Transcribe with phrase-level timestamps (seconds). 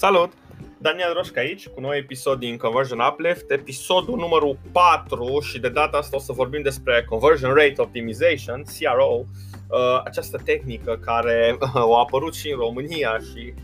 [0.00, 0.32] Salut!
[0.78, 5.96] Daniel Roșca aici cu nou episod din Conversion Uplift, episodul numărul 4 și de data
[5.96, 11.98] asta o să vorbim despre Conversion Rate Optimization, CRO, uh, această tehnică care uh, a
[11.98, 13.54] apărut și în România și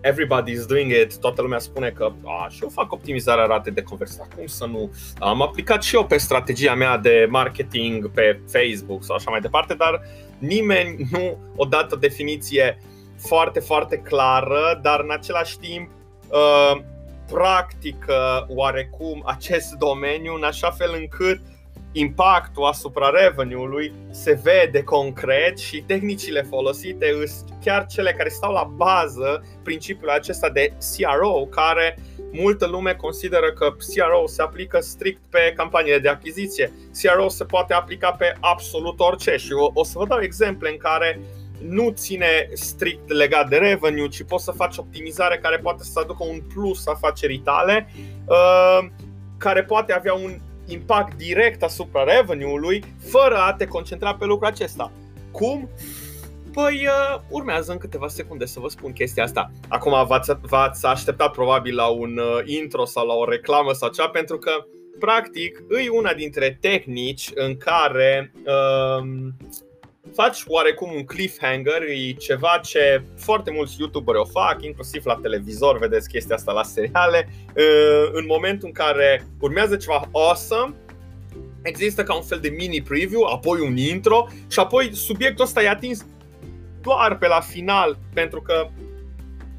[0.00, 3.82] everybody is doing it, toată lumea spune că a, și eu fac optimizarea ratei de
[3.82, 4.94] conversie, cum să nu?
[5.18, 9.74] Am aplicat și eu pe strategia mea de marketing pe Facebook sau așa mai departe,
[9.74, 10.00] dar
[10.38, 12.78] nimeni nu o dată definiție
[13.26, 15.90] foarte, foarte clară, dar în același timp
[16.28, 16.80] uh,
[17.32, 21.40] practică oarecum acest domeniu în așa fel încât
[21.92, 28.70] impactul asupra revenue-ului se vede concret și tehnicile folosite sunt chiar cele care stau la
[28.76, 31.98] bază principiul acesta de CRO, care
[32.32, 36.72] multă lume consideră că CRO se aplică strict pe campaniile de achiziție.
[37.02, 40.76] CRO se poate aplica pe absolut orice și o, o să vă dau exemple în
[40.76, 41.20] care
[41.68, 46.24] nu ține strict legat de revenue, ci poți să faci optimizare care poate să aducă
[46.24, 47.88] un plus afacerii tale,
[48.26, 48.88] uh,
[49.38, 54.92] care poate avea un impact direct asupra revenue-ului, fără a te concentra pe lucrul acesta.
[55.30, 55.68] Cum?
[56.52, 59.50] Păi uh, urmează în câteva secunde să vă spun chestia asta.
[59.68, 64.08] Acum v-ați, v-ați așteptat probabil la un uh, intro sau la o reclamă sau cea,
[64.08, 64.50] pentru că
[64.98, 69.06] practic e una dintre tehnici în care uh,
[70.14, 75.78] faci oarecum un cliffhanger, e ceva ce foarte mulți youtuberi o fac, inclusiv la televizor,
[75.78, 77.28] vedeți chestia asta la seriale,
[78.12, 80.74] în momentul în care urmează ceva awesome,
[81.62, 85.68] există ca un fel de mini preview, apoi un intro și apoi subiectul ăsta e
[85.68, 86.06] atins
[86.80, 88.68] doar pe la final, pentru că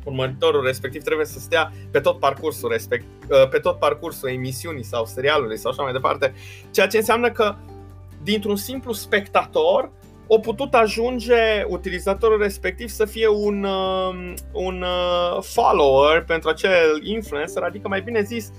[0.03, 3.05] următorul respectiv trebuie să stea pe tot parcursul respect,
[3.49, 6.33] pe tot parcursul emisiunii sau serialului sau așa mai departe,
[6.71, 7.55] ceea ce înseamnă că
[8.23, 9.91] dintr-un simplu spectator
[10.27, 17.63] o putut ajunge utilizatorul respectiv să fie un, um, un uh, follower pentru acel influencer,
[17.63, 18.51] adică mai bine zis,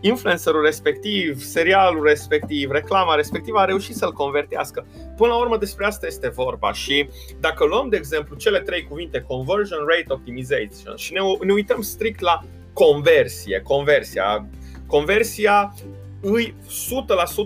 [0.00, 4.86] influencerul respectiv, serialul respectiv, reclama respectivă a reușit să-l convertească.
[5.16, 7.08] Până la urmă despre asta este vorba și
[7.40, 12.20] dacă luăm de exemplu cele trei cuvinte conversion rate optimization și ne, ne uităm strict
[12.20, 12.40] la
[12.72, 14.48] conversie, conversia,
[14.86, 15.74] conversia
[16.22, 16.54] îi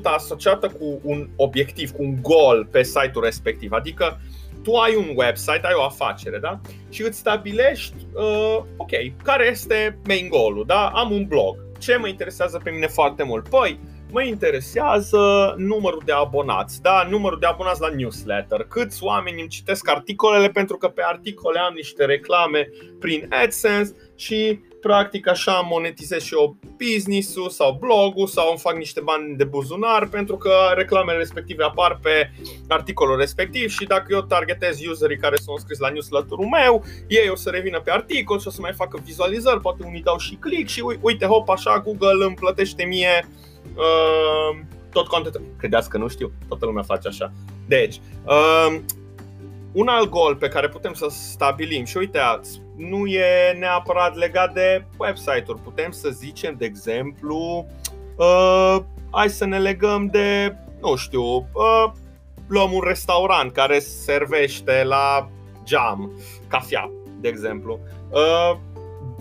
[0.00, 3.72] 100% asociată cu un obiectiv, cu un goal pe site-ul respectiv.
[3.72, 4.20] Adică
[4.62, 6.60] tu ai un website, ai o afacere, da?
[6.90, 8.90] Și îți stabilești, uh, ok,
[9.22, 10.88] care este main goal-ul, da?
[10.94, 11.56] Am un blog.
[11.78, 13.48] Ce mă interesează pe mine foarte mult?
[13.48, 13.78] Păi,
[14.10, 17.06] mă interesează numărul de abonați, da?
[17.10, 21.72] numărul de abonați la newsletter, câți oameni îmi citesc articolele pentru că pe articole am
[21.74, 28.58] niște reclame prin AdSense și practic așa monetizez și eu business-ul sau blogul sau îmi
[28.58, 32.30] fac niște bani de buzunar pentru că reclamele respective apar pe
[32.68, 37.34] articolul respectiv și dacă eu targetez userii care sunt scris la newsletter-ul meu, ei o
[37.34, 40.68] să revină pe articol și o să mai facă vizualizări, poate unii dau și click
[40.68, 43.28] și uite, hop, așa Google îmi plătește mie
[43.74, 44.58] uh,
[44.92, 45.42] tot contentul.
[45.58, 47.32] Credeți că nu știu, toată lumea face așa.
[47.66, 48.80] Deci, uh,
[49.72, 54.84] un alt gol pe care putem să stabilim și uitați, nu e neapărat legat de
[54.98, 55.60] website-uri.
[55.60, 57.66] Putem să zicem, de exemplu,
[58.16, 58.76] uh,
[59.10, 61.92] hai să ne legăm de, nu știu, uh,
[62.48, 65.30] luăm un restaurant care servește la
[65.64, 66.12] geam,
[66.48, 67.78] cafea, de exemplu.
[68.10, 68.56] Uh,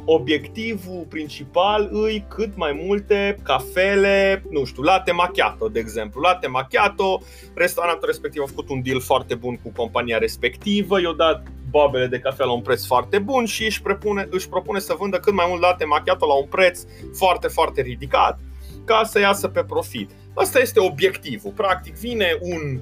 [0.05, 6.21] obiectivul principal îi cât mai multe cafele, nu știu, latte macchiato, de exemplu.
[6.21, 7.21] Latte macchiato,
[7.53, 11.43] restaurantul respectiv a făcut un deal foarte bun cu compania respectivă, i-a dat
[11.77, 15.17] babele de cafea la un preț foarte bun și își propune, își propune să vândă
[15.19, 18.39] cât mai mult latte macchiato la un preț foarte, foarte ridicat
[18.85, 20.11] ca să iasă pe profit.
[20.33, 21.51] Asta este obiectivul.
[21.51, 22.79] Practic vine un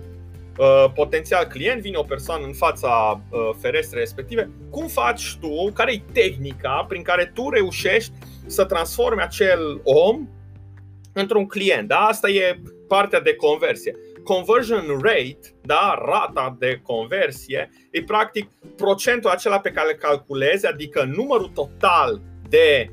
[0.58, 5.94] Uh, potențial client, vine o persoană în fața uh, ferestrei respective, cum faci tu, care
[5.94, 8.12] e tehnica prin care tu reușești
[8.46, 10.28] să transformi acel om
[11.14, 11.88] într-un client.
[11.88, 11.96] Da?
[11.98, 13.96] Asta e partea de conversie.
[14.24, 21.04] Conversion rate, da, rata de conversie, e practic procentul acela pe care îl calculezi, adică
[21.16, 22.92] numărul total de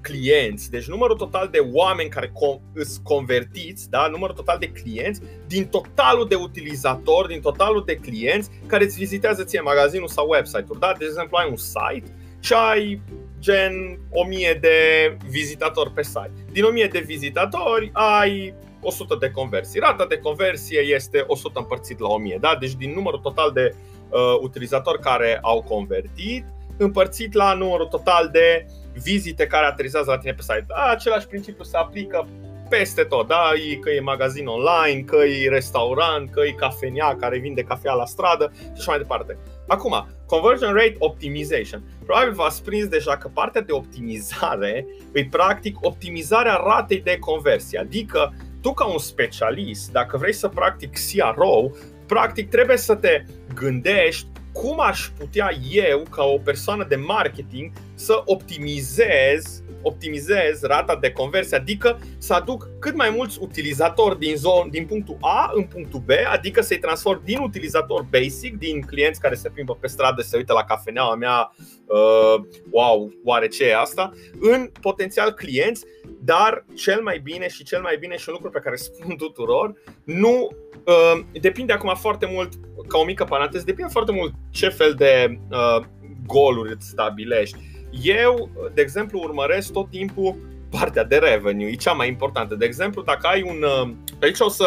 [0.00, 2.32] clienți, deci numărul total de oameni care
[2.74, 4.06] sunt convertiți, da?
[4.06, 9.44] numărul total de clienți, din totalul de utilizatori, din totalul de clienți care îți vizitează
[9.44, 10.76] ție magazinul sau website-ul.
[10.78, 10.94] Da?
[10.98, 13.02] De exemplu, ai un site și ai
[13.38, 14.76] gen 1000 de
[15.28, 16.32] vizitatori pe site.
[16.52, 19.80] Din 1000 de vizitatori ai 100 de conversii.
[19.80, 22.56] Rata de conversie este 100 împărțit la 1000, da?
[22.60, 23.74] Deci din numărul total de
[24.08, 26.44] uh, utilizatori care au convertit,
[26.76, 28.66] împărțit la numărul total de
[29.02, 30.66] vizite care aterizează la tine pe site.
[30.90, 32.28] Același principiu se aplică
[32.70, 33.50] peste tot, da?
[33.80, 38.52] că e magazin online, că e restaurant, că e cafenea care vinde cafea la stradă
[38.62, 39.38] și așa mai departe.
[39.66, 41.82] Acum, conversion rate optimization.
[42.04, 48.34] Probabil v-ați prins deja că partea de optimizare e practic optimizarea ratei de conversie, adică
[48.60, 51.70] tu ca un specialist, dacă vrei să practic CRO,
[52.06, 53.24] practic trebuie să te
[53.54, 61.12] gândești cum aș putea eu, ca o persoană de marketing, să optimizez optimizez rata de
[61.12, 66.00] conversie, adică să aduc cât mai mulți utilizatori din, zon, din punctul A în punctul
[66.00, 70.36] B, adică să-i transform din utilizator basic, din clienți care se plimbă pe stradă, se
[70.36, 71.52] uită la cafeneaua mea,
[71.86, 75.84] uh, wow, oare ce e asta, în potențial clienți,
[76.22, 79.72] dar cel mai bine și cel mai bine și un lucru pe care spun tuturor,
[80.04, 80.48] nu
[80.84, 82.52] uh, depinde acum foarte mult,
[82.88, 85.84] ca o mică paranteză, depinde foarte mult ce fel de uh,
[86.26, 87.69] goluri îți stabilești
[88.02, 90.36] eu, de exemplu, urmăresc tot timpul
[90.70, 92.54] partea de revenue, e cea mai importantă.
[92.54, 93.62] De exemplu, dacă ai un.
[93.62, 93.90] Uh,
[94.22, 94.64] aici o să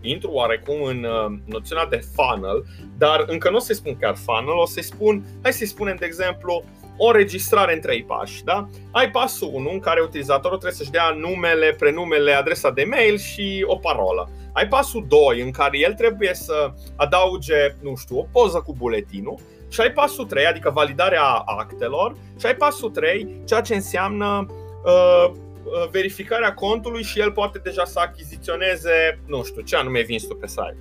[0.00, 2.64] intru oarecum în uh, noțiunea de funnel,
[2.98, 6.06] dar încă nu o să-i spun chiar funnel, o să-i spun, hai să-i spunem, de
[6.06, 6.64] exemplu,
[6.96, 8.44] o înregistrare în trei pași.
[8.44, 8.68] Da?
[8.90, 13.64] Ai pasul 1 în care utilizatorul trebuie să-și dea numele, prenumele, adresa de mail și
[13.66, 14.30] o parolă.
[14.52, 19.38] Ai pasul 2 în care el trebuie să adauge, nu știu, o poză cu buletinul
[19.72, 24.46] și ai pasul 3, adică validarea actelor, și ai pasul 3, ceea ce înseamnă
[24.84, 30.26] uh, uh, verificarea contului și el poate deja să achiziționeze, nu știu, ce anume vinzi
[30.26, 30.76] tu pe site.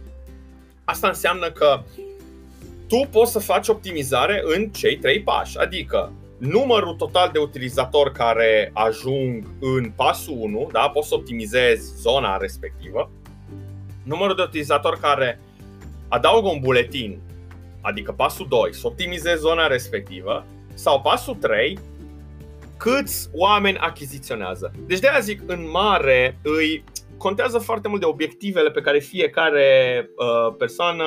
[0.84, 1.82] Asta înseamnă că
[2.88, 8.72] tu poți să faci optimizare în cei trei pași, adică numărul total de utilizatori care
[8.74, 13.12] ajung în pasul 1, da, poți să optimizezi zona respectivă,
[14.04, 15.40] numărul de utilizatori care
[16.08, 17.20] adaugă un buletin
[17.82, 21.80] adică pasul 2, să optimizezi zona respectivă, sau pasul 3,
[22.78, 24.72] câți oameni achiziționează.
[24.88, 26.84] Deci de aia zic, în mare, îi
[27.18, 31.06] contează foarte mult de obiectivele pe care fiecare uh, persoană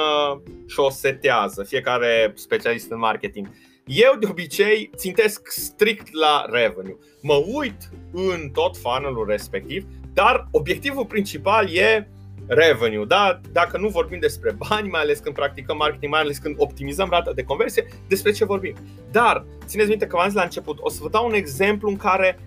[0.67, 3.49] și-o setează, fiecare specialist în marketing.
[3.87, 6.97] Eu de obicei țintesc strict la revenue.
[7.23, 12.09] Mă uit în tot funnel respectiv, dar obiectivul principal e
[12.47, 13.41] revenue, da?
[13.53, 17.33] Dacă nu vorbim despre bani, mai ales când practicăm marketing, mai ales când optimizăm rata
[17.33, 18.75] de conversie, despre ce vorbim.
[19.11, 21.97] Dar, țineți minte că v-am zis la început, o să vă dau un exemplu în
[21.97, 22.39] care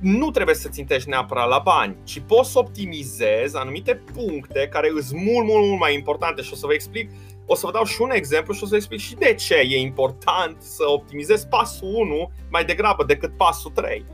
[0.00, 5.20] nu trebuie să țintești neapărat la bani, ci poți să optimizezi anumite puncte care sunt
[5.20, 7.10] mult, mult, mult mai importante și o să vă explic
[7.46, 9.54] o să vă dau și un exemplu și o să vă explic și de ce
[9.54, 14.04] e important să optimizezi pasul 1 mai degrabă decât pasul 3.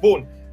[0.00, 0.43] Bun, Uh,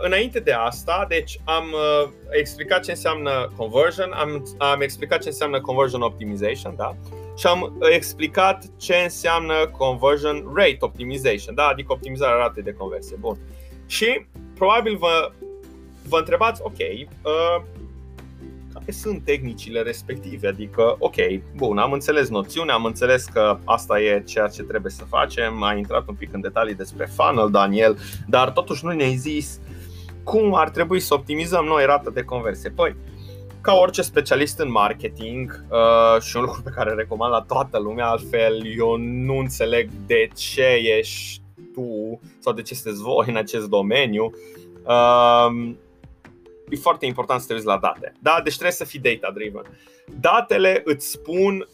[0.00, 5.60] înainte de asta, deci am uh, explicat ce înseamnă conversion, am, am explicat ce înseamnă
[5.60, 6.96] conversion optimization, da?
[7.36, 11.66] Și am explicat ce înseamnă conversion rate optimization, da?
[11.66, 13.16] Adică optimizarea ratei de conversie.
[13.20, 13.38] Bun.
[13.86, 15.30] Și probabil vă,
[16.08, 17.62] vă întrebați, ok, uh,
[18.78, 20.48] care sunt tehnicile respective.
[20.48, 21.14] Adică, ok,
[21.56, 25.74] bun, am înțeles noțiunea, am înțeles că asta e ceea ce trebuie să facem, a
[25.74, 29.60] intrat un pic în detalii despre funnel, Daniel, dar totuși nu ne-ai zis
[30.24, 32.70] cum ar trebui să optimizăm noi rata de conversie.
[32.70, 32.96] Păi,
[33.60, 38.08] ca orice specialist în marketing uh, și un lucru pe care recomand la toată lumea,
[38.08, 40.66] altfel eu nu înțeleg de ce
[40.98, 41.40] ești
[41.72, 44.30] tu sau de ce sunteți voi în acest domeniu.
[44.84, 45.74] Uh,
[46.68, 48.12] e foarte important să te uiți la date.
[48.20, 48.40] Da?
[48.44, 49.62] Deci trebuie să fii data-driven.
[50.20, 51.68] Datele îți spun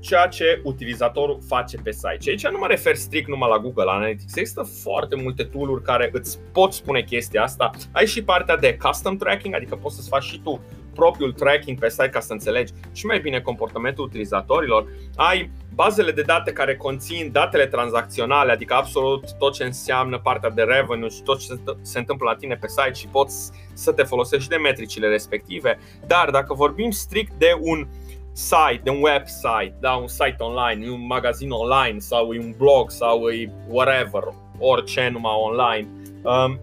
[0.00, 2.18] ceea ce utilizatorul face pe site.
[2.20, 4.36] Și aici nu mă refer strict numai la Google Analytics.
[4.36, 7.70] Există foarte multe tool care îți pot spune chestia asta.
[7.92, 10.60] Ai și partea de custom tracking, adică poți să-ți faci și tu
[10.98, 14.86] propriul tracking pe site ca să înțelegi și mai bine comportamentul utilizatorilor.
[15.16, 20.62] Ai bazele de date care conțin datele tranzacționale, adică absolut tot ce înseamnă partea de
[20.62, 24.48] revenue și tot ce se întâmplă la tine pe site și poți să te folosești
[24.48, 25.78] de metricile respective.
[26.06, 27.88] Dar dacă vorbim strict de un
[28.32, 33.28] site, de un website, da, un site online, un magazin online sau un blog sau
[33.28, 34.22] e whatever,
[34.58, 35.88] orice numai online,
[36.22, 36.60] um,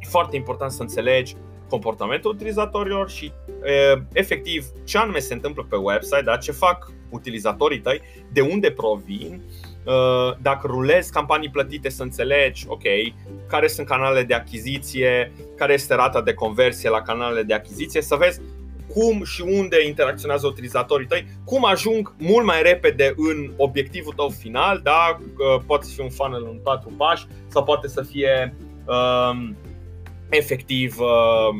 [0.00, 1.36] e foarte important să înțelegi
[1.74, 3.32] comportamentul utilizatorilor și
[3.64, 8.00] e, efectiv ce anume se întâmplă pe website, da, ce fac utilizatorii tăi,
[8.32, 9.42] de unde provin,
[10.38, 12.82] dacă rulezi campanii plătite să înțelegi, ok,
[13.46, 18.16] care sunt canalele de achiziție, care este rata de conversie la canalele de achiziție, să
[18.16, 18.40] vezi
[18.94, 24.80] cum și unde interacționează utilizatorii tăi, cum ajung mult mai repede în obiectivul tău final,
[24.82, 25.18] da?
[25.66, 29.56] poate să fie un funnel în patru pași sau poate să fie um,
[30.28, 31.54] efectiv uh,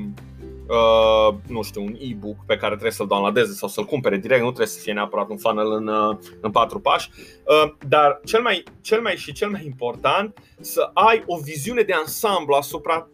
[0.68, 4.46] uh, nu știu, un e-book pe care trebuie să-l downloadeze sau să-l cumpere direct, nu
[4.46, 8.62] trebuie să fie neapărat un funnel în, uh, în patru pași, uh, dar cel mai,
[8.80, 13.08] cel mai și cel mai important să ai o viziune de ansamblu asupra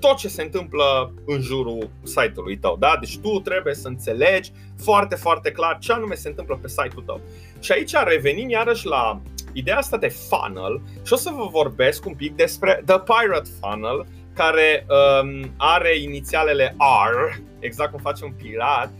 [0.00, 2.76] tot ce se întâmplă în jurul site-ului tău.
[2.78, 2.96] Da?
[3.00, 7.20] Deci tu trebuie să înțelegi foarte, foarte clar ce anume se întâmplă pe site-ul tău.
[7.60, 9.20] Și aici revenim iarăși la
[9.52, 14.06] ideea asta de funnel și o să vă vorbesc un pic despre The Pirate Funnel,
[14.38, 16.76] care um, are inițialele
[17.10, 18.90] R, exact cum face un pirat,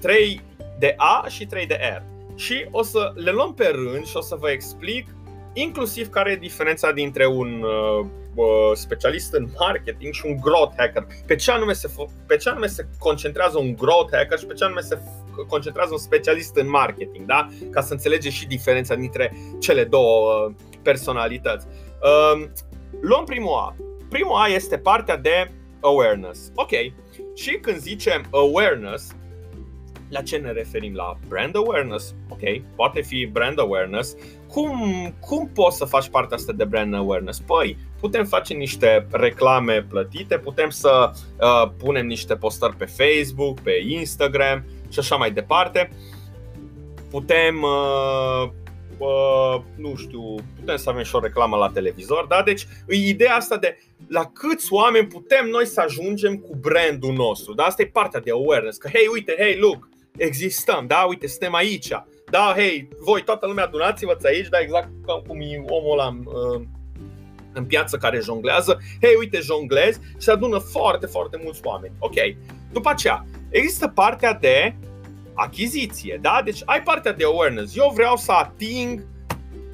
[0.00, 0.40] 3
[0.78, 2.02] de A și 3 de R.
[2.38, 5.06] Și o să le luăm pe rând și o să vă explic
[5.52, 11.06] inclusiv care e diferența dintre un uh, uh, specialist în marketing și un growth hacker.
[11.26, 11.90] Pe ce, anume se,
[12.26, 14.98] pe ce anume se concentrează un growth hacker și pe ce anume se
[15.48, 17.48] concentrează un specialist în marketing, da?
[17.70, 21.66] Ca să înțelegeți și diferența dintre cele două uh, personalități.
[22.02, 22.48] Uh,
[23.00, 23.76] luăm primul A.
[24.08, 26.52] Primul A este partea de awareness.
[26.54, 26.70] Ok.
[27.34, 29.14] Și când zicem awareness,
[30.08, 30.94] la ce ne referim?
[30.94, 32.14] La brand awareness?
[32.28, 32.40] Ok,
[32.76, 34.16] poate fi brand awareness.
[34.48, 34.80] Cum,
[35.20, 37.40] cum poți să faci partea asta de brand awareness?
[37.40, 41.10] Păi, putem face niște reclame plătite, putem să
[41.40, 45.90] uh, punem niște postări pe Facebook, pe Instagram și așa mai departe.
[47.10, 48.50] Putem, uh,
[48.98, 52.42] uh, nu știu, putem să avem și o reclamă la televizor, da?
[52.42, 57.54] Deci, e ideea asta de la câți oameni putem noi să ajungem cu brandul nostru.
[57.54, 57.64] Da?
[57.64, 61.88] Asta e partea de awareness, că hei, uite, hei, look, existăm, da, uite, suntem aici.
[62.30, 64.88] Da, hei, voi, toată lumea, adunați-vă aici, da, exact
[65.26, 66.60] cum e omul ăla uh,
[67.52, 68.78] în piață care jonglează.
[69.00, 71.94] Hei, uite, jonglez și se adună foarte, foarte mulți oameni.
[71.98, 72.14] Ok.
[72.72, 74.74] După aceea, există partea de
[75.36, 76.40] achiziție, da?
[76.44, 77.76] Deci ai partea de awareness.
[77.76, 79.06] Eu vreau să ating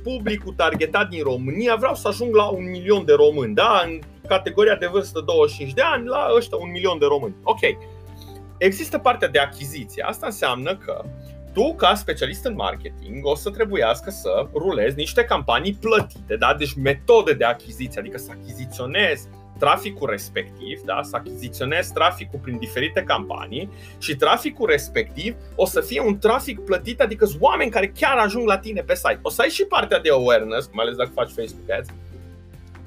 [0.03, 3.83] publicul targetat din România, vreau să ajung la un milion de români, da?
[3.85, 7.35] În categoria de vârstă 25 de ani, la ăștia un milion de români.
[7.43, 7.61] Ok.
[8.59, 10.03] Există partea de achiziție.
[10.03, 11.05] Asta înseamnă că
[11.53, 16.55] tu, ca specialist în marketing, o să trebuiască să rulezi niște campanii plătite, da?
[16.59, 19.29] deci metode de achiziție, adică să achiziționezi
[19.63, 21.01] traficul respectiv, da?
[21.03, 27.01] să achiziționezi traficul prin diferite campanii și traficul respectiv o să fie un trafic plătit,
[27.01, 29.19] adică sunt oameni care chiar ajung la tine pe site.
[29.23, 31.89] O să ai și partea de awareness, mai ales dacă faci Facebook Ads,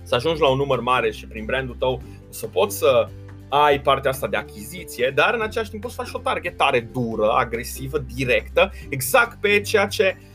[0.04, 3.08] să ajungi la un număr mare și prin brandul tău să poți să
[3.50, 7.30] ai partea asta de achiziție, dar în același timp poți să faci o targetare dură,
[7.30, 10.35] agresivă, directă, exact pe ceea ce Uh,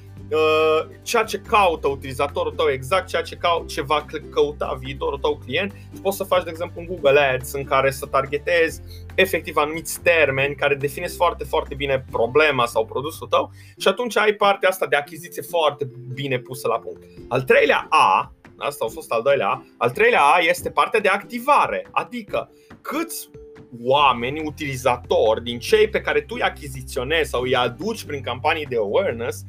[1.02, 5.72] ceea ce caută utilizatorul tău, exact ceea ce, cau- ce va căuta viitorul tău client.
[6.02, 8.80] Poți să faci, de exemplu, un Google Ads în care să targetezi
[9.14, 14.32] efectiv anumiți termeni care definesc foarte, foarte bine problema sau produsul tău și atunci ai
[14.32, 17.02] partea asta de achiziție foarte bine pusă la punct.
[17.28, 21.08] Al treilea A, asta a fost al doilea A, al treilea A este partea de
[21.08, 23.30] activare, adică câți
[23.82, 28.76] oameni, utilizatori, din cei pe care tu îi achiziționezi sau îi aduci prin campanii de
[28.76, 29.44] awareness,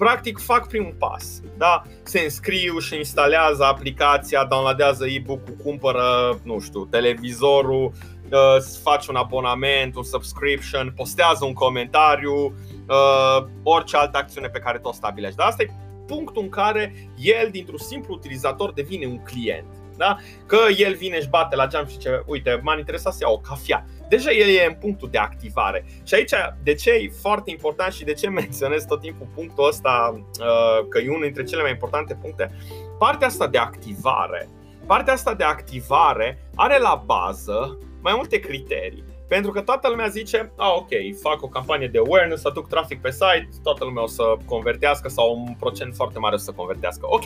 [0.00, 1.40] practic fac primul pas.
[1.56, 1.82] Da?
[2.02, 7.92] Se înscriu și instalează aplicația, downloadează e-book-ul, cumpără, nu știu, televizorul,
[8.30, 12.54] uh, faci un abonament, un subscription, postează un comentariu,
[12.88, 15.36] uh, orice altă acțiune pe care tu o stabilești.
[15.36, 15.70] Dar asta e
[16.06, 19.66] punctul în care el, dintr-un simplu utilizator, devine un client
[20.00, 20.16] da?
[20.46, 23.38] Că el vine, și bate la geam și zice, uite, m-ar interesa să iau o
[23.38, 23.86] cafea.
[24.10, 25.84] Deja el e în punctul de activare.
[26.04, 30.20] Și aici, de ce e foarte important și de ce menționez tot timpul punctul ăsta,
[30.40, 32.50] uh, că e unul dintre cele mai importante puncte,
[32.98, 34.48] partea asta de activare,
[34.86, 39.04] partea asta de activare are la bază mai multe criterii.
[39.28, 40.88] Pentru că toată lumea zice, a, ok,
[41.22, 45.44] fac o campanie de awareness, aduc trafic pe site, toată lumea o să convertească sau
[45.46, 47.06] un procent foarte mare o să convertească.
[47.10, 47.24] Ok,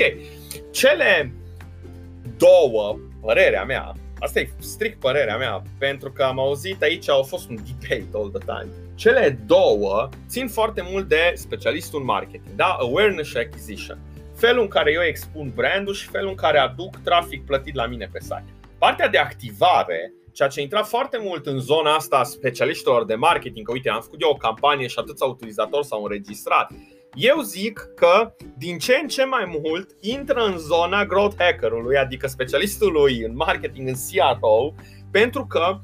[0.71, 1.35] cele
[2.37, 7.49] două, părerea mea, asta e strict părerea mea, pentru că am auzit aici, au fost
[7.49, 8.73] un debate all the time.
[8.95, 12.77] Cele două țin foarte mult de specialistul în marketing, da?
[12.81, 13.99] Awareness și acquisition.
[14.37, 18.09] Felul în care eu expun brandul și felul în care aduc trafic plătit la mine
[18.13, 18.45] pe site.
[18.79, 23.67] Partea de activare, ceea ce intra foarte mult în zona asta a specialiștilor de marketing,
[23.67, 26.73] că uite, am făcut eu o campanie și atâția utilizatori s-au înregistrat
[27.15, 32.27] eu zic că din ce în ce mai mult intră în zona growth hackerului, adică
[32.27, 34.75] specialistului în marketing, în CRO,
[35.11, 35.81] pentru că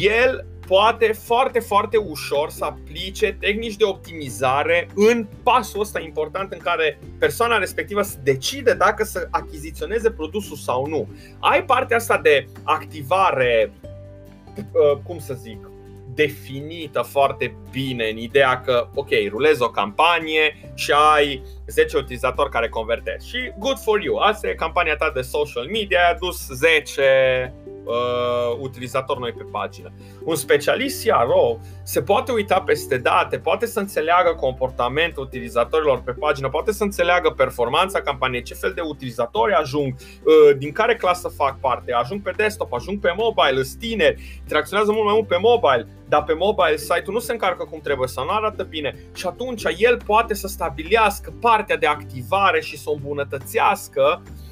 [0.00, 6.58] el poate foarte, foarte ușor să aplice tehnici de optimizare în pasul ăsta important în
[6.58, 11.08] care persoana respectivă să decide dacă să achiziționeze produsul sau nu.
[11.38, 13.72] Ai partea asta de activare,
[14.56, 15.68] uh, cum să zic,
[16.14, 22.68] definită foarte bine în ideea că, ok, rulezi o campanie și ai 10 utilizatori care
[22.68, 24.16] convertesc și good for you.
[24.16, 27.54] Asta e campania ta de social media, ai adus 10
[27.84, 29.92] uh, utilizatori noi pe pagină.
[30.24, 36.48] Un specialist CRO se poate uita peste date, poate să înțeleagă comportamentul utilizatorilor pe pagină,
[36.48, 41.60] poate să înțeleagă performanța campaniei, ce fel de utilizatori ajung, uh, din care clasă fac
[41.60, 45.88] parte, ajung pe desktop, ajung pe mobile, sunt tineri, interacționează mult mai mult pe mobile,
[46.08, 49.62] dar pe mobile site-ul nu se încarcă cum trebuie sau nu arată bine și atunci
[49.76, 54.43] el poate să stabilească partea de activare și să o îmbunătățească uh,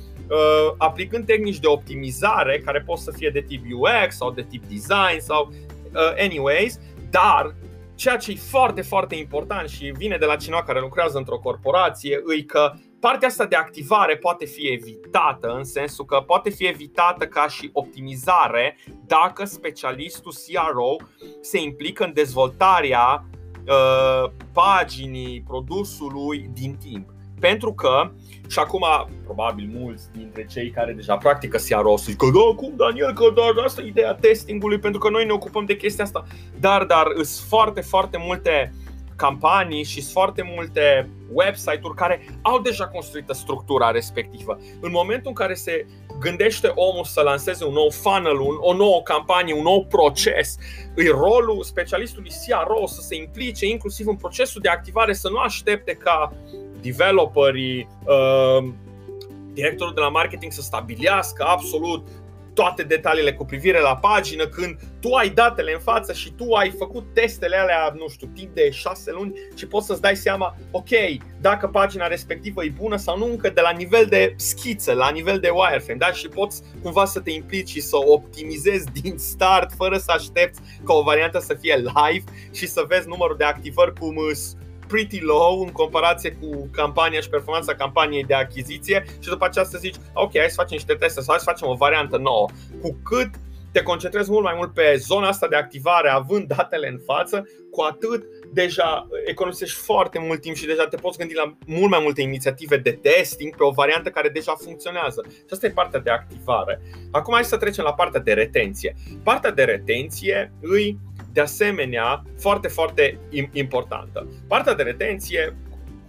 [0.79, 5.19] aplicând tehnici de optimizare care pot să fie de tip UX sau de tip design
[5.19, 7.55] sau uh, anyways, dar
[7.95, 12.23] ceea ce e foarte, foarte important și vine de la cineva care lucrează într-o corporație,
[12.39, 17.27] e că partea asta de activare poate fi evitată, în sensul că poate fi evitată
[17.27, 20.97] ca și optimizare dacă specialistul CRO
[21.41, 23.25] se implică în dezvoltarea
[23.67, 27.09] uh, paginii produsului din timp.
[27.41, 28.13] Pentru că,
[28.53, 28.85] și acum
[29.25, 33.53] probabil mulți dintre cei care deja practică CRO să zică Da, cum Daniel, că doar
[33.65, 36.25] asta e ideea testingului pentru că noi ne ocupăm de chestia asta
[36.61, 38.73] Dar, dar sunt foarte, foarte multe
[39.17, 44.59] campanii și sunt foarte multe website-uri care au deja construită structura respectivă.
[44.81, 45.87] În momentul în care se
[46.19, 50.59] gândește omul să lanseze un nou funnel, un, o nouă campanie, un nou proces,
[50.95, 55.93] îi rolul specialistului CRO să se implice inclusiv în procesul de activare, să nu aștepte
[55.93, 56.33] ca
[56.83, 58.73] developerii, uh,
[59.53, 62.09] directorul de la marketing să stabilească absolut
[62.55, 66.71] toate detaliile cu privire la pagină când tu ai datele în față și tu ai
[66.71, 70.89] făcut testele alea, nu știu, timp de șase luni și poți să-ți dai seama, ok,
[71.41, 75.39] dacă pagina respectivă e bună sau nu încă de la nivel de schiță, la nivel
[75.39, 76.13] de wireframe, da?
[76.13, 80.93] Și poți cumva să te implici și să optimizezi din start fără să aștepți ca
[80.93, 85.61] o variantă să fie live și să vezi numărul de activări cum îți pretty low
[85.61, 90.39] în comparație cu campania și performanța campaniei de achiziție și după aceea să zici, ok,
[90.39, 92.49] hai să facem niște teste sau hai să facem o variantă nouă.
[92.81, 93.31] Cu cât
[93.73, 97.81] te concentrezi mult mai mult pe zona asta de activare, având datele în față, cu
[97.81, 102.23] atât deja economisești foarte mult timp și deja te poți gândi la mult mai multe
[102.23, 105.25] inițiative de testing pe o variantă care deja funcționează.
[105.29, 106.81] Și asta e partea de activare.
[107.11, 108.95] Acum hai să trecem la partea de retenție.
[109.23, 110.99] Partea de retenție îi
[111.33, 113.19] de asemenea foarte, foarte
[113.53, 114.27] importantă.
[114.49, 115.57] Partea de retenție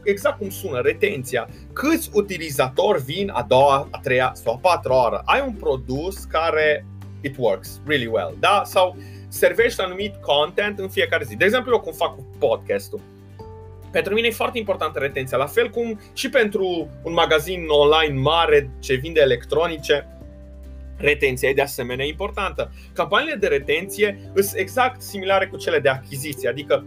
[0.03, 1.50] exact cum sună, retenția.
[1.74, 5.22] Câți utilizatori vin a doua, a treia sau a patra oară?
[5.25, 6.86] Ai un produs care
[7.22, 8.62] it works really well, da?
[8.66, 8.96] Sau
[9.27, 11.36] servești anumit content în fiecare zi.
[11.36, 13.00] De exemplu, eu cum fac cu podcastul.
[13.92, 18.70] Pentru mine e foarte importantă retenția, la fel cum și pentru un magazin online mare
[18.79, 20.13] ce vinde electronice,
[20.98, 22.72] Retenția e de asemenea importantă.
[22.94, 26.86] Campaniile de retenție sunt exact similare cu cele de achiziție, adică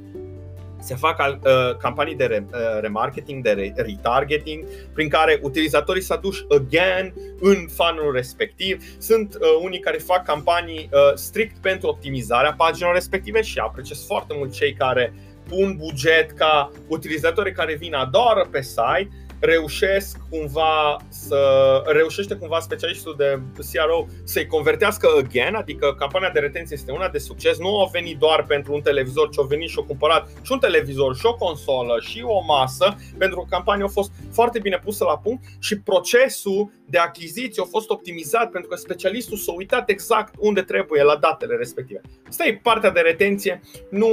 [0.80, 6.18] se fac uh, campanii de re, uh, remarketing, de re, retargeting, prin care utilizatorii s-au
[6.20, 8.84] dus again în fanul respectiv.
[8.98, 14.34] Sunt uh, unii care fac campanii uh, strict pentru optimizarea paginilor respective și apreciez foarte
[14.36, 15.12] mult cei care
[15.48, 19.08] pun buget ca utilizatorii care vin a doua oră pe site
[19.46, 21.40] reușesc cumva să
[21.86, 23.40] reușește cumva specialistul de
[23.72, 28.18] CRO să-i convertească again, adică campania de retenție este una de succes, nu a venit
[28.18, 31.34] doar pentru un televizor, ci a venit și a cumpărat și un televizor, și o
[31.34, 35.80] consolă, și o masă, pentru că campania a fost foarte bine pusă la punct și
[35.80, 41.16] procesul de achiziție a fost optimizat pentru că specialistul s-a uitat exact unde trebuie la
[41.16, 42.00] datele respective.
[42.28, 44.08] Asta e partea de retenție, nu,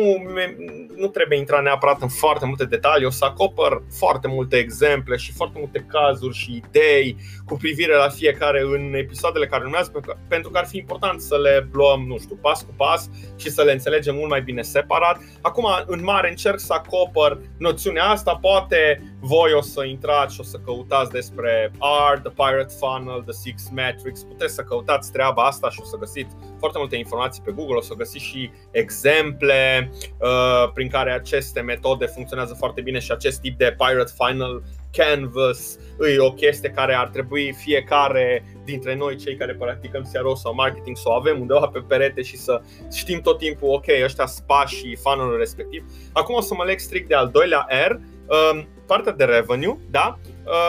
[0.96, 5.32] nu trebuie intra neapărat în foarte multe detalii, o să acopăr foarte multe exemple și
[5.32, 9.92] foarte multe cazuri și idei cu privire la fiecare în episoadele care urmează,
[10.28, 13.64] pentru că ar fi important să le luăm, nu știu, pas cu pas și să
[13.64, 15.22] le înțelegem mult mai bine separat.
[15.42, 20.44] Acum, în mare, încerc să acopăr noțiunea asta, poate voi o să intrați și o
[20.44, 21.72] să căutați despre
[22.14, 25.98] R, The Pirate Funnel, The Six Metrics, puteți să căutați treaba asta și o să
[25.98, 31.62] găsiți foarte multe informații pe Google, o să găsiți și exemple uh, prin care aceste
[31.62, 35.78] metode funcționează foarte bine și acest tip de Pirate Funnel Canvas
[36.16, 40.98] e o chestie care ar trebui fiecare dintre noi, cei care practicăm CRO sau marketing,
[40.98, 44.96] să o avem undeva pe perete și să știm tot timpul, ok, ăștia spa și
[44.96, 45.86] funnel respectiv.
[46.14, 50.20] Acum o să mă leg strict de al doilea R, um, partea de revenue, da?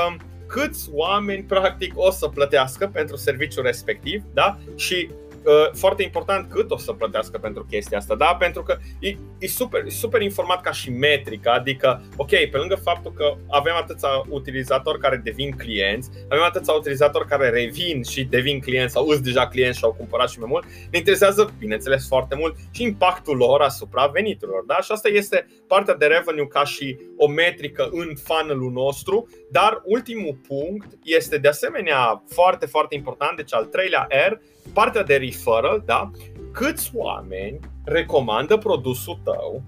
[0.07, 4.59] Um, câți oameni practic o să plătească pentru serviciul respectiv, da?
[4.77, 5.24] Și Uh,
[5.73, 8.37] foarte important cât o să plătească pentru chestia asta, da?
[8.39, 12.75] Pentru că e, e, super, e super informat ca și metrică, adică, ok, pe lângă
[12.75, 18.61] faptul că avem atâția utilizatori care devin clienți, avem atâția utilizatori care revin și devin
[18.61, 22.35] clienți sau îți deja clienți și au cumpărat și mai mult, ne interesează, bineînțeles, foarte
[22.35, 24.77] mult și impactul lor asupra veniturilor, da?
[24.81, 30.39] Și asta este partea de revenue ca și o metrică în funnel-ul nostru, dar ultimul
[30.49, 34.33] punct este de asemenea foarte, foarte important, deci al treilea R,
[34.73, 36.11] partea de referral, da?
[36.53, 39.63] Câți oameni recomandă produsul tău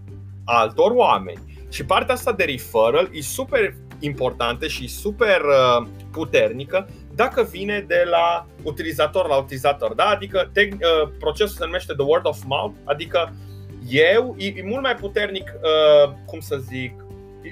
[0.45, 1.65] altor oameni?
[1.69, 8.07] Și partea asta de referral e super importantă și super uh, puternică dacă vine de
[8.11, 9.95] la utilizator la utilizator.
[9.95, 10.05] Da?
[10.05, 13.35] Adică te, uh, procesul se numește the word of mouth, adică
[13.89, 17.05] eu, e, e mult mai puternic, uh, cum să zic,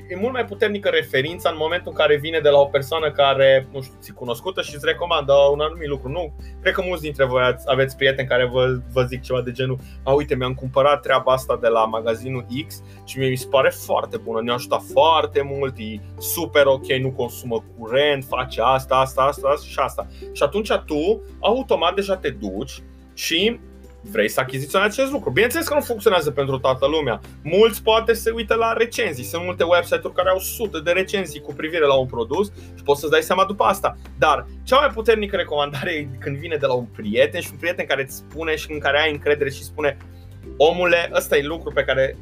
[0.09, 3.69] e mult mai puternică referința în momentul în care vine de la o persoană care,
[3.73, 6.09] nu știu, ți cunoscută și îți recomandă un anumit lucru.
[6.09, 9.79] Nu, cred că mulți dintre voi aveți prieteni care vă, vă zic ceva de genul
[10.05, 14.17] A, uite, mi-am cumpărat treaba asta de la magazinul X și mi se pare foarte
[14.17, 19.49] bună, ne-a ajutat foarte mult, e super ok, nu consumă curent, face asta, asta, asta,
[19.49, 20.07] asta și asta.
[20.33, 22.83] Și atunci tu, automat, deja te duci
[23.15, 23.61] și
[24.11, 25.31] vrei să achiziționezi acest lucru.
[25.31, 27.21] Bineînțeles că nu funcționează pentru toată lumea.
[27.43, 29.25] Mulți poate se uită la recenzii.
[29.25, 33.01] Sunt multe website-uri care au sute de recenzii cu privire la un produs și poți
[33.01, 33.97] să-ți dai seama după asta.
[34.19, 37.87] Dar cea mai puternică recomandare e când vine de la un prieten și un prieten
[37.87, 39.97] care îți spune și în care ai încredere și spune
[40.57, 42.17] Omule, ăsta e lucru pe care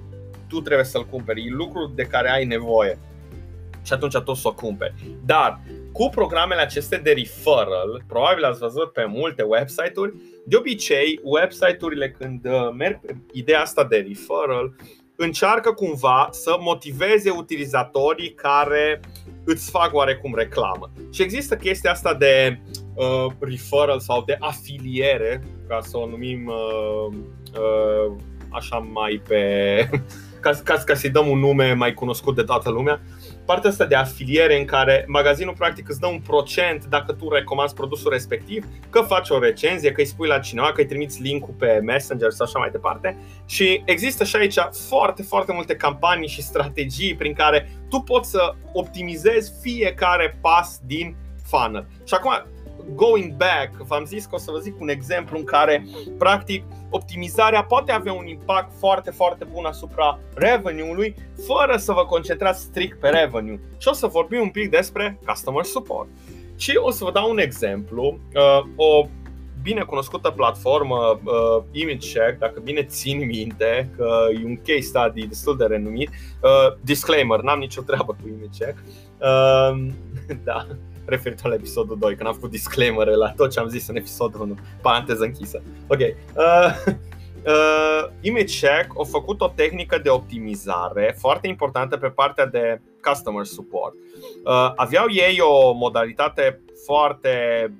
[0.49, 2.99] tu trebuie să-l cumperi, e lucru de care ai nevoie
[3.83, 4.95] și atunci tu să o cumperi.
[5.25, 5.61] Dar
[5.92, 10.14] cu programele acestea de referral, probabil ați văzut pe multe website-uri,
[10.46, 14.74] de obicei, website-urile când uh, merg pe ideea asta de referral,
[15.16, 19.00] încearcă cumva să motiveze utilizatorii care
[19.44, 20.90] îți fac oarecum reclamă.
[21.12, 22.61] Și există chestia asta de
[22.94, 27.16] uh, referral sau de afiliere, ca să o numim uh,
[27.59, 28.16] uh,
[28.50, 29.90] așa mai pe.
[30.40, 33.00] ca, ca, ca să-i dăm un nume mai cunoscut de toată lumea.
[33.02, 37.28] Uh, partea asta de afiliere în care magazinul practic îți dă un procent dacă tu
[37.28, 41.22] recomanzi produsul respectiv, că faci o recenzie, că îi spui la cineva, că îi trimiți
[41.22, 43.16] link-ul pe Messenger sau așa mai departe.
[43.46, 48.55] Și există și aici foarte, foarte multe campanii și strategii prin care tu poți să
[48.72, 51.87] optimizezi fiecare pas din funnel.
[52.05, 52.33] Și acum,
[52.94, 55.87] going back, v-am zis că o să vă zic un exemplu în care,
[56.18, 61.14] practic, optimizarea poate avea un impact foarte, foarte bun asupra revenue-ului,
[61.46, 63.61] fără să vă concentrați strict pe revenue.
[63.78, 66.08] Și o să vorbim un pic despre customer support.
[66.56, 68.18] Și o să vă dau un exemplu.
[68.35, 69.06] Uh, o
[69.62, 75.56] bine cunoscută platformă uh, ImageCheck, dacă bine țin minte, că e un case study destul
[75.56, 76.08] de renumit.
[76.08, 78.78] Uh, disclaimer, n-am nicio treabă cu ImageCheck.
[79.18, 79.87] Uh,
[80.44, 80.66] da,
[81.05, 84.41] referitor la episodul 2, când am făcut disclaimer la tot ce am zis în episodul
[84.41, 85.62] 1, paranteză închisă.
[85.87, 85.99] Ok.
[85.99, 86.77] Uh,
[87.47, 93.95] uh, ImageCheck a făcut o tehnică de optimizare foarte importantă pe partea de customer support.
[94.45, 97.73] Uh, aveau ei o modalitate foarte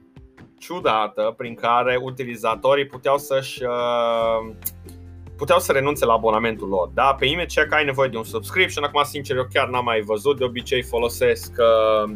[0.59, 4.55] ciudată prin care utilizatorii puteau să-și uh,
[5.37, 6.91] puteau să renunțe la abonamentul lor.
[6.95, 7.15] Da?
[7.19, 10.45] Pe ImageCheck ai nevoie de un subscription, acum sincer eu chiar n-am mai văzut, de
[10.45, 12.15] obicei folosesc uh,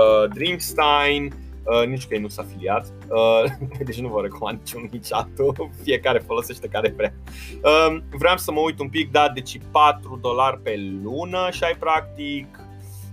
[0.00, 1.32] uh, Dreamstein,
[1.64, 3.50] uh, nici că ei nu sunt afiliați, uh,
[3.86, 7.14] deci nu vă recomand niciunul nici altul, fiecare folosește care vrea.
[7.62, 11.76] Uh, vreau să mă uit un pic, da, deci 4 dolari pe lună și ai
[11.78, 12.58] practic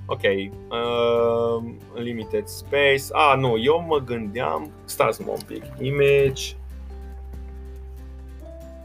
[0.06, 1.64] Ok, uh,
[1.94, 3.04] limited space.
[3.12, 6.56] Ah, nu, eu mă gândeam, stați mă un pic, image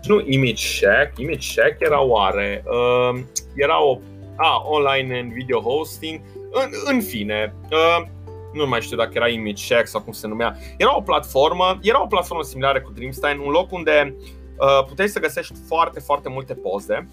[0.06, 3.20] nu Image Shack, Image Shack era oare, uh,
[3.54, 3.98] era o
[4.36, 8.06] a, online and video hosting, în, în fine, uh,
[8.52, 10.56] nu mai știu dacă era Image Shack sau cum se numea.
[10.76, 14.16] Era o platformă, era o platformă similară cu Dreamstein, un loc unde
[14.58, 17.08] uh, puteai să găsești foarte, foarte multe poze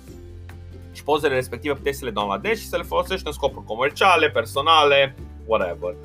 [0.91, 5.15] și pozele respective puteai să le downloadezi și să le folosești în scopuri comerciale, personale,
[5.45, 5.95] whatever.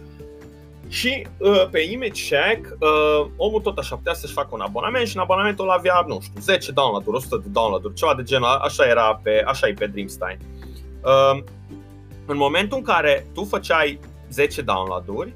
[0.88, 5.16] Și uh, pe Image Shack, uh, omul tot așa putea să-și facă un abonament și
[5.16, 9.20] în abonamentul avea, nu știu, 10 download-uri, 100 de download-uri, ceva de genul, așa era
[9.22, 10.38] pe, așa e pe Dreamstein.
[11.04, 11.42] Uh,
[12.28, 15.34] în momentul în care tu făceai 10 download-uri,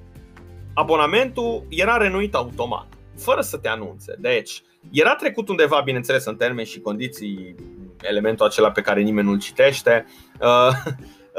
[0.75, 2.87] abonamentul era renuit automat,
[3.19, 4.17] fără să te anunțe.
[4.19, 7.55] Deci, era trecut undeva, bineînțeles, în termeni și condiții,
[8.03, 10.07] elementul acela pe care nimeni nu-l citește.
[10.41, 10.69] Uh,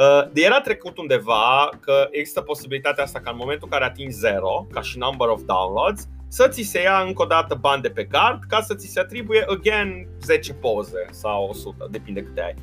[0.03, 4.67] uh, era trecut undeva că există posibilitatea asta ca în momentul în care atingi 0,
[4.71, 8.05] ca și number of downloads, să ți se ia încă o dată bani de pe
[8.05, 12.53] card ca să ți se atribuie again 10 poze sau 100, depinde câte ai.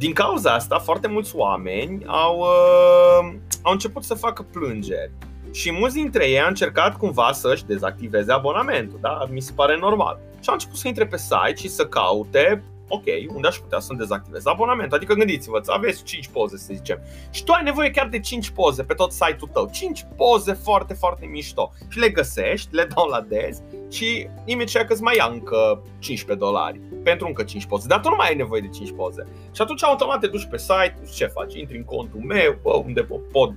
[0.00, 5.12] Din cauza asta, foarte mulți oameni au, uh, au început să facă plângeri.
[5.52, 9.26] Și mulți dintre ei au încercat cumva să-și dezactiveze abonamentul, da?
[9.30, 10.18] Mi se pare normal.
[10.32, 13.98] Și au început să intre pe site și să caute ok, unde aș putea să-mi
[13.98, 14.96] dezactivez abonamentul?
[14.96, 17.00] Adică gândiți-vă, aveți 5 poze, să zicem,
[17.30, 19.68] și tu ai nevoie chiar de 5 poze pe tot site-ul tău.
[19.72, 21.72] 5 poze foarte, foarte mișto.
[21.88, 27.26] Și le găsești, le downloadezi și imediat că îți mai ia încă 15 dolari pentru
[27.26, 27.86] încă 5 poze.
[27.86, 29.26] Dar tu nu mai ai nevoie de 5 poze.
[29.54, 31.54] Și atunci automat te duci pe site, ce faci?
[31.54, 33.52] Intri în contul meu, unde pot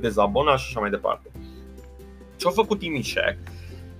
[0.00, 1.30] dezabona și așa mai departe.
[2.36, 3.38] Ce a făcut Imicheck?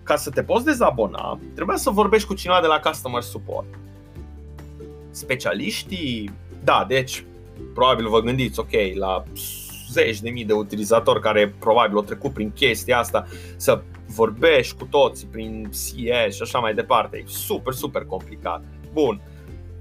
[0.05, 3.67] ca să te poți dezabona, trebuia să vorbești cu cineva de la customer support.
[5.13, 6.31] Specialiștii,
[6.65, 7.25] da, deci
[7.75, 9.23] probabil vă gândiți, ok, la
[9.91, 14.85] zeci de mii de utilizatori care probabil au trecut prin chestia asta, să vorbești cu
[14.85, 17.17] toți prin CS și așa mai departe.
[17.17, 18.63] E super, super complicat.
[18.93, 19.21] Bun.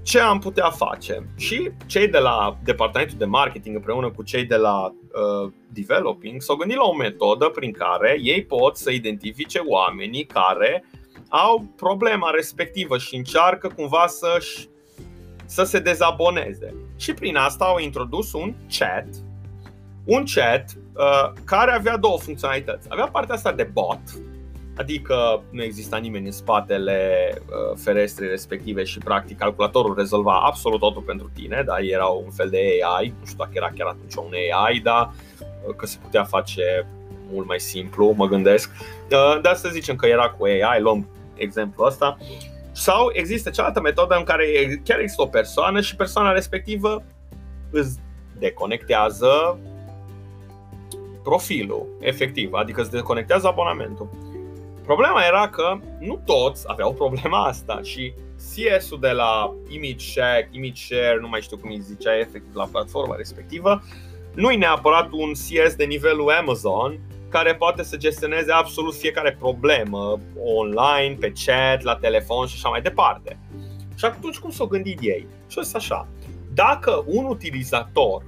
[0.02, 1.26] Ce am putea face?
[1.36, 6.56] Și cei de la departamentul de marketing împreună cu cei de la uh, developing s-au
[6.56, 10.84] gândit la o metodă prin care ei pot să identifice oamenii care
[11.28, 14.38] au problema respectivă și încearcă cumva să
[15.52, 16.74] să se dezaboneze.
[16.96, 19.06] Și prin asta au introdus un chat,
[20.04, 22.86] un chat uh, care avea două funcționalități.
[22.90, 24.00] Avea partea asta de bot,
[24.76, 31.02] adică nu exista nimeni în spatele uh, ferestrei respective și practic calculatorul rezolva absolut totul
[31.02, 32.58] pentru tine, dar era un fel de
[32.96, 35.12] AI, nu știu dacă era chiar atunci un AI, dar
[35.66, 36.86] uh, că se putea face
[37.32, 38.70] mult mai simplu, mă gândesc.
[39.10, 42.18] Uh, dar să zicem că era cu AI, luăm exemplul ăsta.
[42.72, 47.02] Sau există cealaltă metodă în care chiar există o persoană și persoana respectivă
[47.70, 47.98] îți
[48.38, 49.58] deconectează
[51.22, 54.08] profilul, efectiv, adică îți deconectează abonamentul.
[54.84, 60.82] Problema era că nu toți aveau problema asta și CS-ul de la Image Shack, Image
[60.82, 63.82] Share, nu mai știu cum îi zicea efectiv la platforma respectivă,
[64.34, 67.00] nu e neapărat un CS de nivelul Amazon
[67.32, 72.82] care poate să gestioneze absolut fiecare problemă online, pe chat, la telefon și așa mai
[72.82, 73.38] departe.
[73.96, 75.26] Și atunci cum s-au gândit ei?
[75.48, 76.08] Și o așa,
[76.54, 78.24] dacă un utilizator,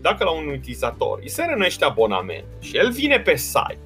[0.00, 3.78] dacă la un utilizator îi se rănește abonament și el vine pe site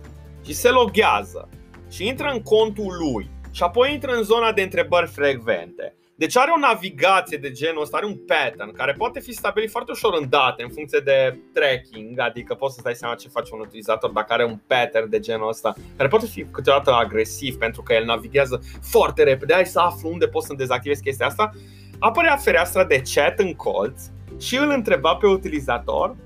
[0.44, 1.48] și se loghează
[1.90, 5.94] și intră în contul lui și apoi intră în zona de întrebări frecvente.
[6.22, 9.90] Deci are o navigație de genul ăsta, are un pattern care poate fi stabilit foarte
[9.90, 13.60] ușor în date, în funcție de tracking, adică poți să-ți dai seama ce face un
[13.60, 17.92] utilizator dacă are un pattern de genul ăsta, care poate fi câteodată agresiv pentru că
[17.92, 21.50] el navighează foarte repede, hai să aflu unde pot să-mi dezactivez chestia asta.
[21.98, 24.02] Apărea fereastra de chat în colț
[24.38, 26.16] și îl întreba pe utilizator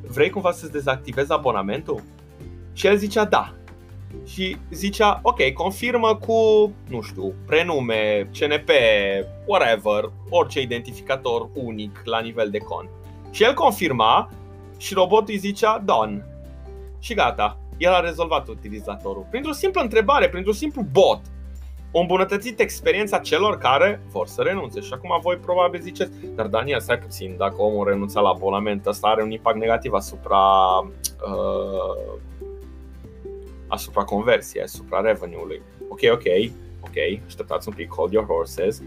[0.00, 2.02] Vrei cumva să-ți dezactivezi abonamentul?
[2.72, 3.54] Și el zicea da
[4.26, 8.70] și zicea, ok, confirmă cu, nu știu, prenume, CNP,
[9.46, 12.88] whatever, orice identificator unic la nivel de cont.
[13.30, 14.30] Și el confirma
[14.76, 16.26] și robotul îi zicea done.
[16.98, 19.26] Și gata, el a rezolvat utilizatorul.
[19.30, 21.20] Printr-o simplă întrebare, printr-un simplu bot.
[21.92, 24.80] O îmbunătățit experiența celor care vor să renunțe.
[24.80, 29.06] Și acum voi probabil ziceți, dar Daniel, stai puțin, dacă omul renunța la abonament, ăsta
[29.06, 30.38] are un impact negativ asupra
[30.78, 32.18] uh,
[33.74, 35.62] asupra conversiei, asupra revenue-ului.
[35.88, 38.82] Ok, ok, ok, așteptați un pic, hold your horses.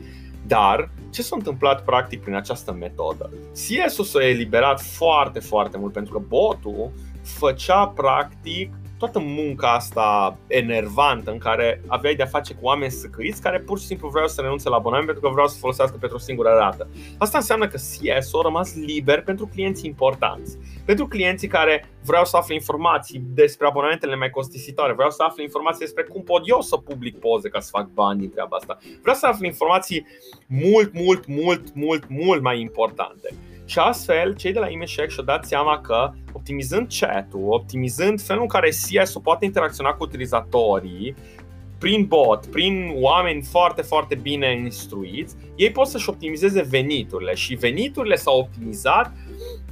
[0.48, 3.30] Dar ce s-a întâmplat practic prin această metodă?
[3.52, 11.32] CS-ul s-a eliberat foarte, foarte mult pentru că botul făcea practic toată munca asta enervantă
[11.32, 14.70] în care aveai de-a face cu oameni săcăiți care pur și simplu vreau să renunțe
[14.70, 16.88] la abonament pentru că vreau să folosească pentru o singură dată.
[17.18, 20.58] Asta înseamnă că CS a rămas liber pentru clienții importanți.
[20.86, 25.86] Pentru clienții care vreau să afle informații despre abonamentele mai costisitoare, vreau să afle informații
[25.86, 28.78] despre cum pot eu să public poze ca să fac bani din treaba asta.
[29.02, 30.06] Vreau să afle informații
[30.48, 33.30] mult, mult, mult, mult, mult mai importante.
[33.68, 38.48] Și astfel, cei de la IMSHEC și-au dat seama că optimizând chat-ul, optimizând felul în
[38.48, 41.16] care CS-ul poate interacționa cu utilizatorii,
[41.80, 48.16] prin bot, prin oameni foarte, foarte bine instruiți, ei pot să-și optimizeze veniturile și veniturile
[48.16, 49.12] s-au optimizat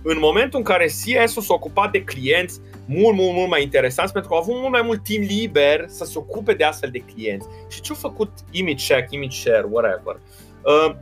[0.01, 4.29] în momentul în care CS-ul s-a ocupat de clienți mult, mult, mult mai interesanți pentru
[4.29, 7.47] că au avut mult mai mult timp liber să se ocupe de astfel de clienți.
[7.69, 10.19] Și ce au făcut image check, image share, whatever?
[10.63, 10.95] Uh,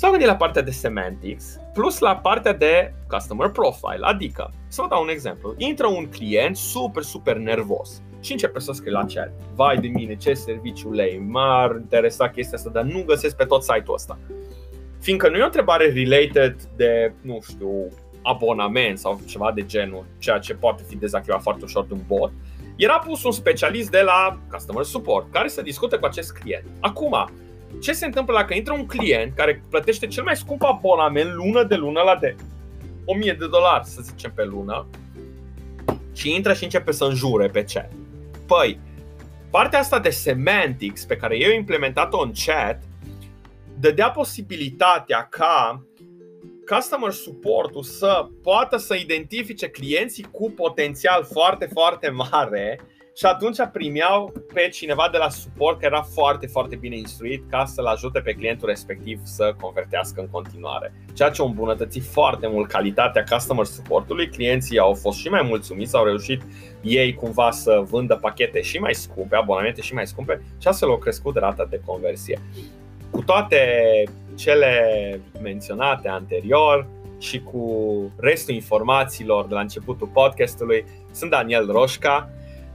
[0.00, 3.98] S-au gândit la partea de semantics plus la partea de customer profile.
[4.00, 5.54] Adică, să vă dau un exemplu.
[5.56, 9.32] Intră un client super, super nervos și începe să scrie la chat.
[9.54, 13.62] Vai de mine, ce serviciu lei, m-ar interesa chestia asta, dar nu găsesc pe tot
[13.62, 14.18] site-ul ăsta.
[15.00, 17.88] Fiindcă nu e o întrebare related de, nu știu,
[18.22, 22.32] abonament sau ceva de genul, ceea ce poate fi dezactivat foarte ușor de un bot,
[22.76, 26.64] era pus un specialist de la customer support care să discute cu acest client.
[26.80, 27.30] Acum,
[27.80, 31.74] ce se întâmplă dacă intră un client care plătește cel mai scump abonament lună de
[31.74, 32.36] lună la de
[33.04, 34.86] 1000 de dolari, să zicem, pe lună,
[36.12, 37.90] și intră și începe să înjure pe chat.
[38.46, 38.80] Păi,
[39.50, 42.82] partea asta de semantics pe care eu implementat-o în chat
[43.80, 45.84] dădea posibilitatea ca
[46.74, 52.80] customer support-ul să poată să identifice clienții cu potențial foarte, foarte mare
[53.20, 57.64] și atunci primeau pe cineva de la suport care era foarte, foarte bine instruit ca
[57.64, 60.92] să-l ajute pe clientul respectiv să convertească în continuare.
[61.14, 64.28] Ceea ce a îmbunătățit foarte mult calitatea customer supportului.
[64.28, 66.42] Clienții au fost și mai mulțumiți, au reușit
[66.80, 70.98] ei cumva să vândă pachete și mai scumpe, abonamente și mai scumpe și astfel au
[70.98, 72.40] crescut rata de conversie.
[73.10, 73.58] Cu toate
[74.34, 76.86] cele menționate anterior
[77.18, 77.62] și cu
[78.16, 82.30] restul informațiilor de la începutul podcastului, sunt Daniel Roșca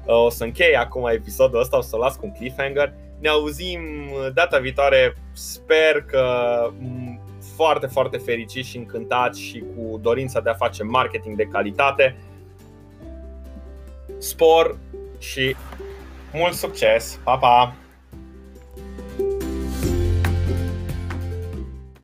[0.05, 2.93] o să închei acum episodul ăsta, o să o las cu un cliffhanger.
[3.19, 3.79] Ne auzim
[4.33, 6.25] data viitoare, sper că
[7.55, 12.17] foarte, foarte fericit și încântat și cu dorința de a face marketing de calitate.
[14.17, 14.77] Spor
[15.19, 15.55] și
[16.33, 17.19] mult succes!
[17.23, 17.75] Pa, pa!